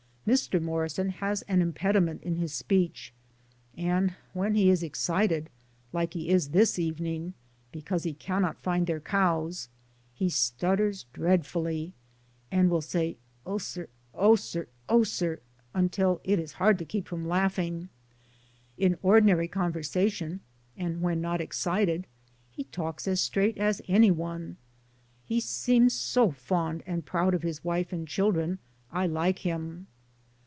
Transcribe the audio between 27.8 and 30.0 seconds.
and children I like him.